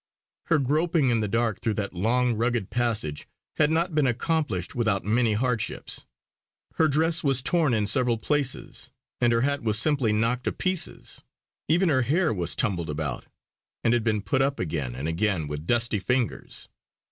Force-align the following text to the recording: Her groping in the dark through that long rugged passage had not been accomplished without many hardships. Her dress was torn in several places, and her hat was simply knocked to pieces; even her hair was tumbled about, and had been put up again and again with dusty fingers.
Her 0.45 0.57
groping 0.57 1.11
in 1.11 1.19
the 1.19 1.27
dark 1.27 1.59
through 1.61 1.75
that 1.75 1.93
long 1.93 2.33
rugged 2.33 2.71
passage 2.71 3.27
had 3.57 3.69
not 3.69 3.93
been 3.93 4.07
accomplished 4.07 4.73
without 4.73 5.05
many 5.05 5.33
hardships. 5.33 6.07
Her 6.77 6.87
dress 6.87 7.23
was 7.23 7.43
torn 7.43 7.75
in 7.75 7.85
several 7.85 8.17
places, 8.17 8.89
and 9.19 9.31
her 9.31 9.41
hat 9.41 9.61
was 9.61 9.77
simply 9.77 10.11
knocked 10.11 10.45
to 10.45 10.51
pieces; 10.51 11.21
even 11.67 11.89
her 11.89 12.01
hair 12.01 12.33
was 12.33 12.55
tumbled 12.55 12.89
about, 12.89 13.25
and 13.83 13.93
had 13.93 14.03
been 14.03 14.23
put 14.23 14.41
up 14.41 14.59
again 14.59 14.95
and 14.95 15.07
again 15.07 15.47
with 15.47 15.67
dusty 15.67 15.99
fingers. 15.99 16.67